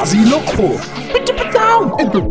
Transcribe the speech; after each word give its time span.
Fuzzy 0.00 0.24
Loco. 0.24 0.78
Put 1.12 1.28
it 1.28 1.52
down 1.52 2.00
in 2.00 2.10
the 2.10 2.22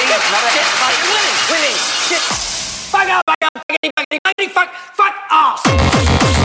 Steve, 0.00 0.32
not 0.32 0.44
a... 0.44 0.48
Shit, 0.48 0.64
fucking 0.80 1.10
winning. 1.12 1.36
Winning. 1.50 1.76
Shit. 2.08 2.22
Fuck 2.88 3.08
up, 3.08 3.22
fuck 3.26 3.36
up, 3.42 3.52
fuckity, 3.68 3.90
fuckity, 3.98 4.18
fuckity, 4.24 4.50
fuck, 4.50 4.72
fuck 4.96 5.14
ass. 5.30 6.39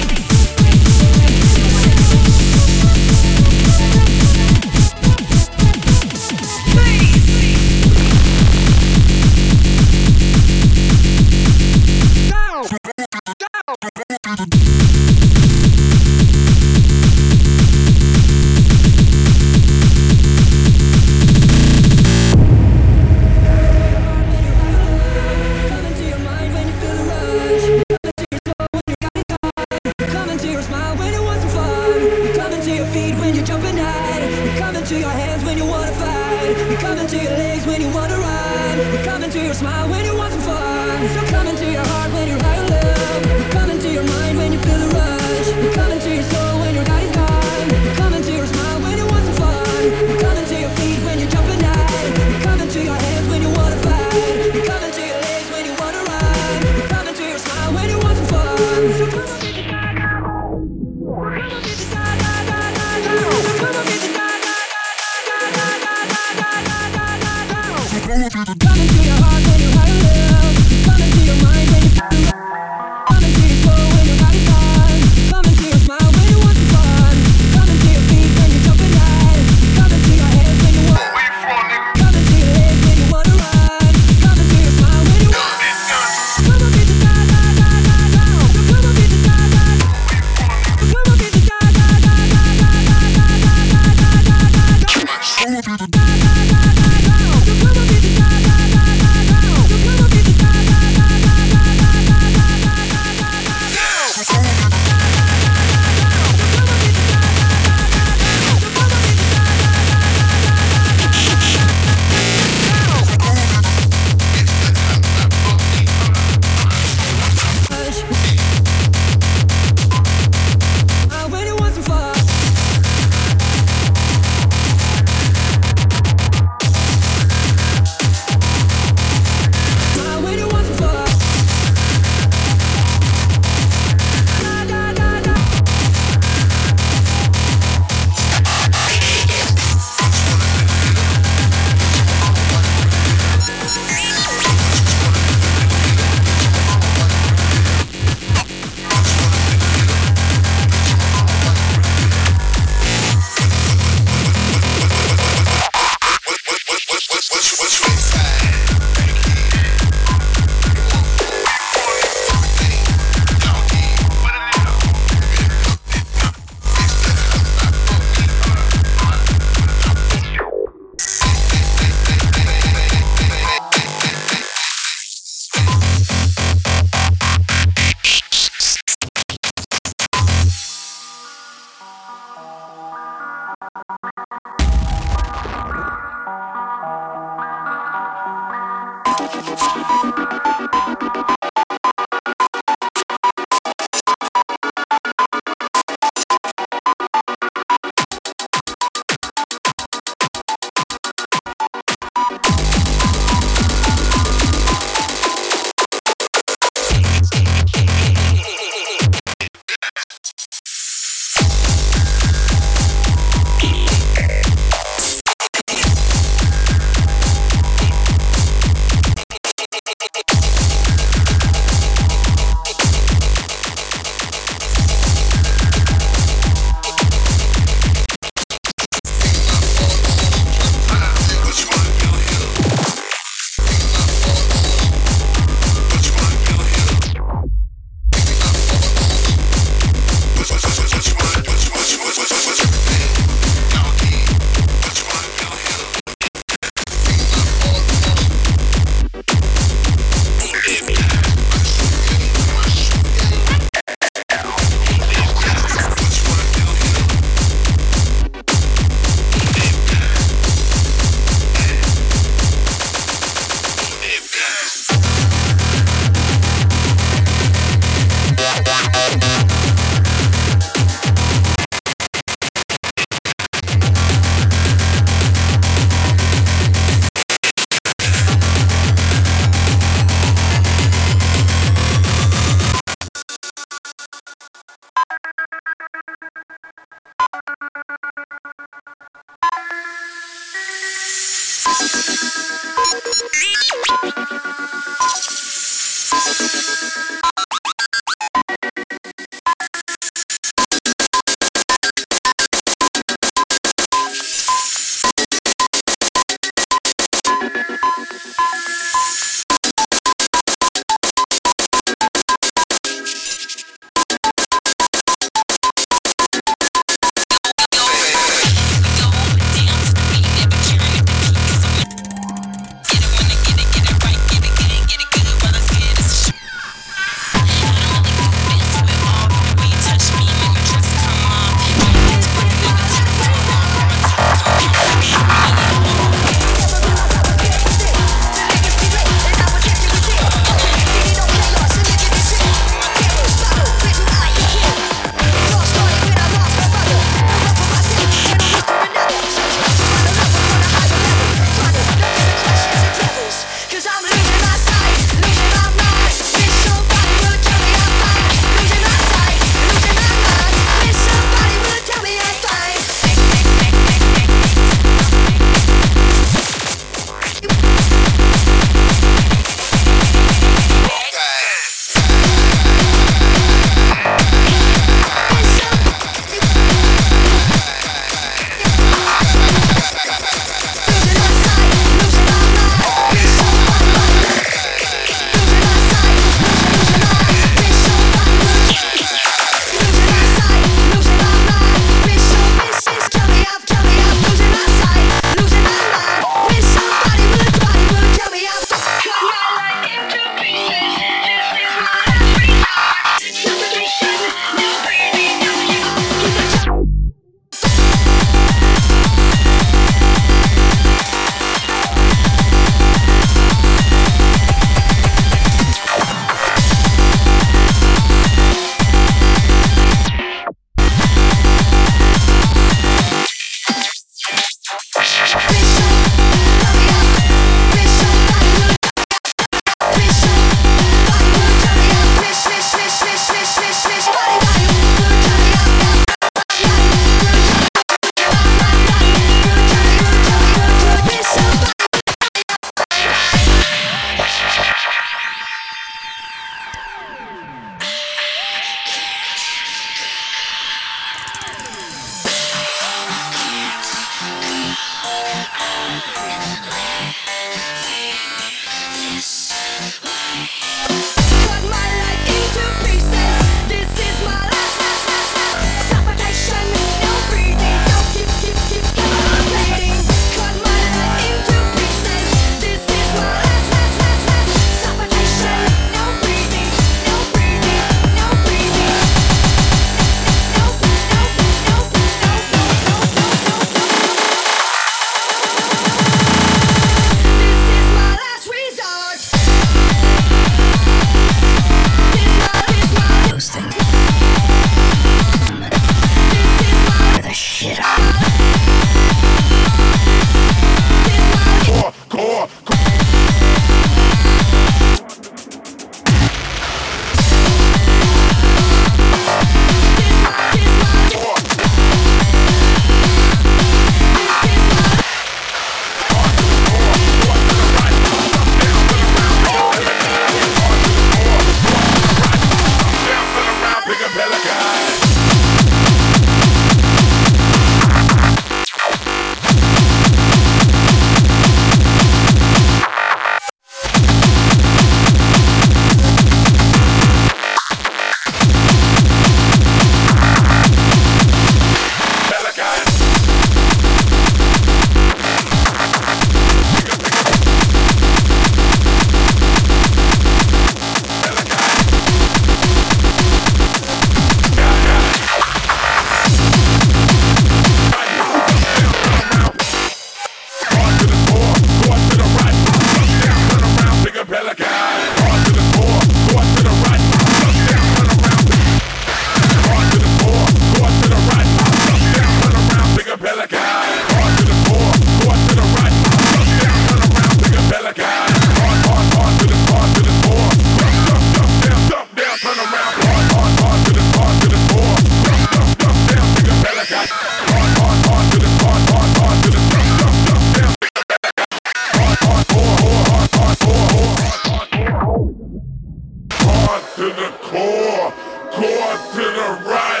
to 596.79 597.03
the 597.03 597.29
core, 597.41 598.13
core 598.53 598.97
to 599.13 599.21
the 599.21 599.69
right. 599.69 600.00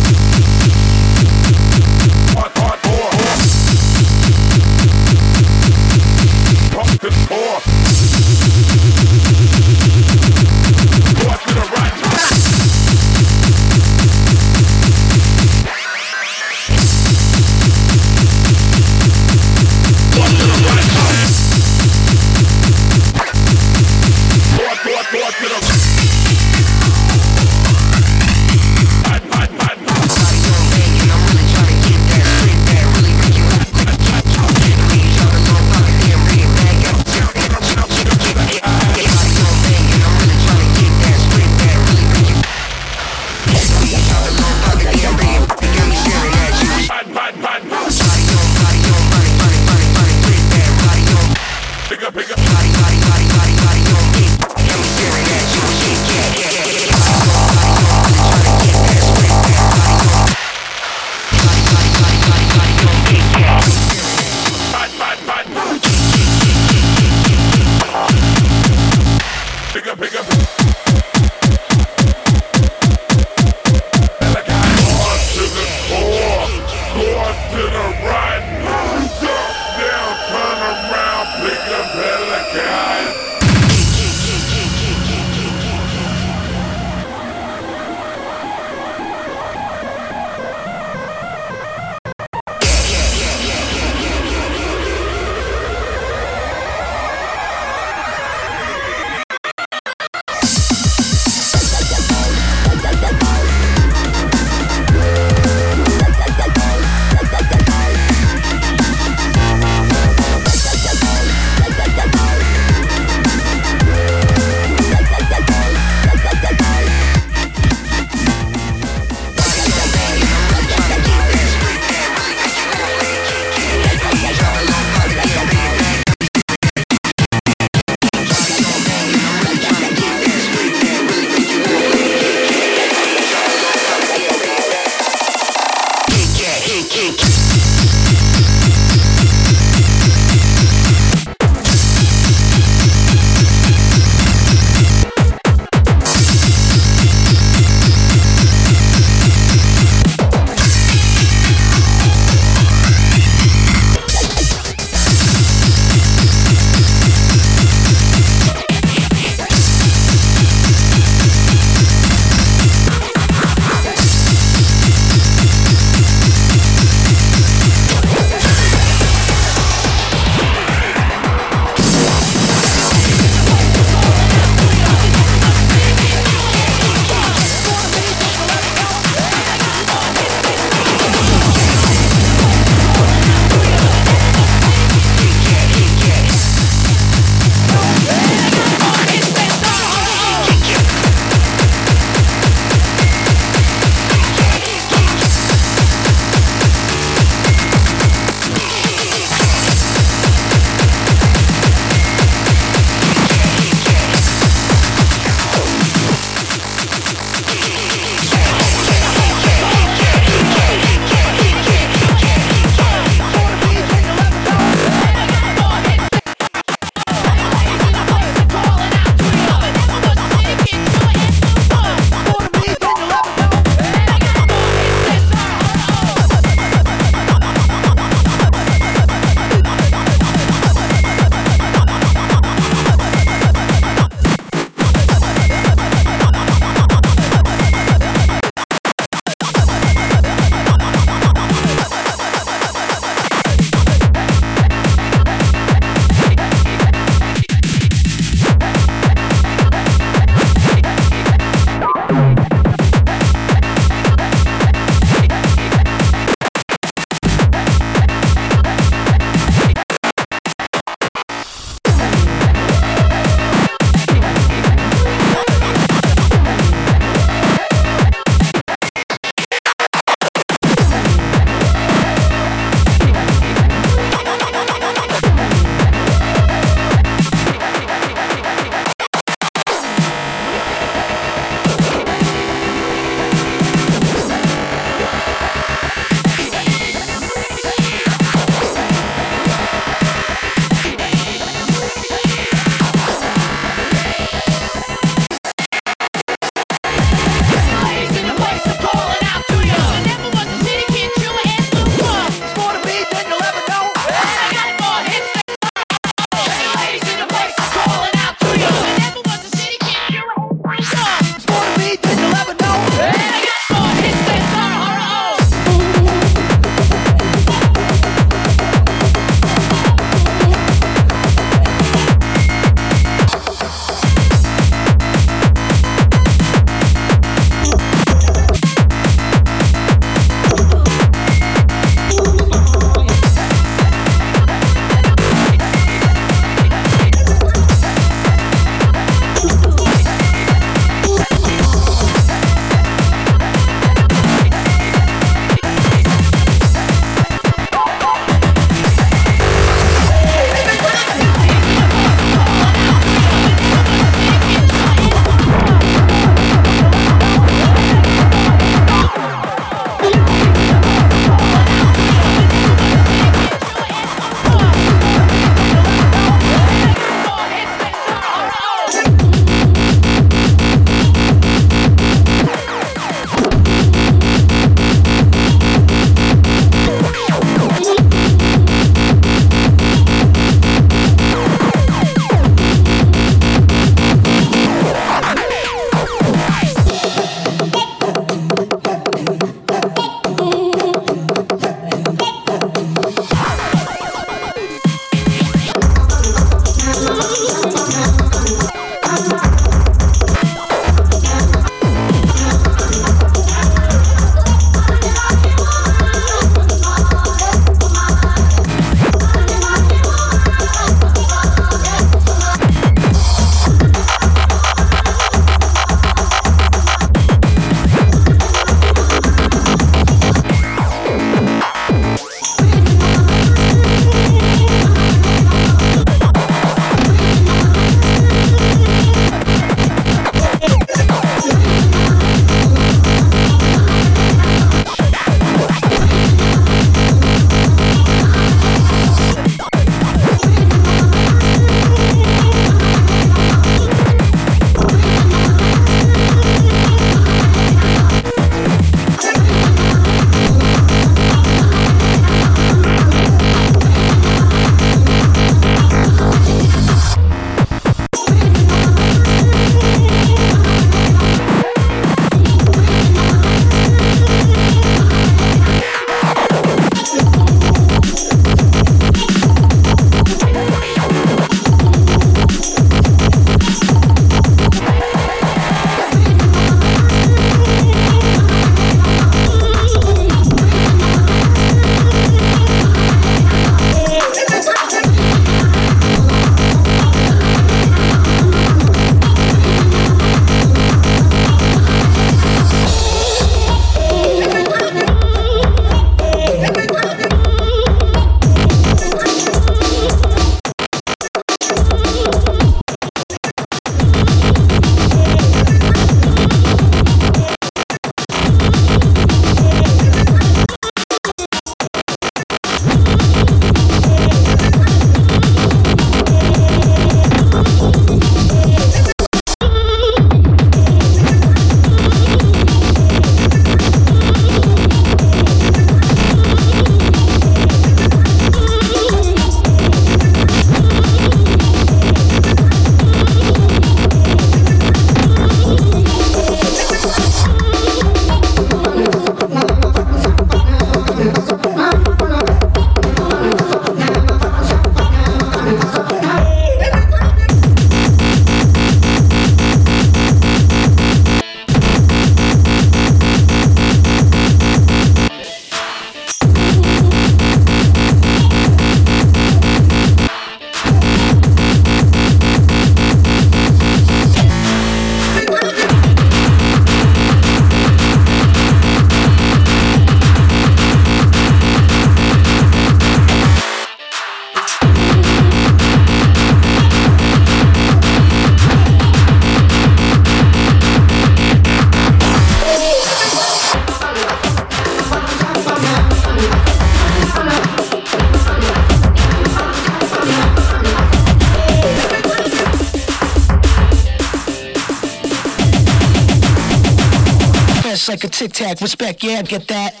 Respect, 598.81 599.23
yeah, 599.23 599.41
get 599.41 599.67
that. 599.69 600.00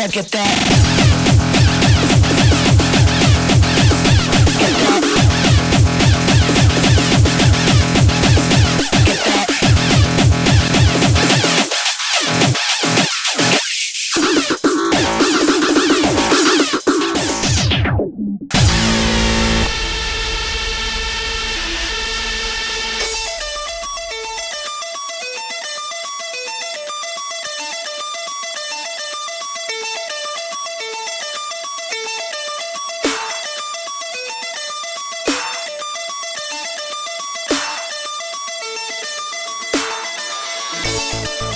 Yeah, 0.00 0.08
get 0.08 0.30
that. 0.30 0.79